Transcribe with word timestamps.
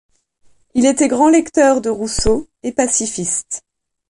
Il 0.73 0.87
était 0.87 1.07
grand 1.07 1.29
lecteur 1.29 1.79
de 1.79 1.89
Rousseau 1.91 2.49
et 2.63 2.71
pacifiste. 2.71 3.61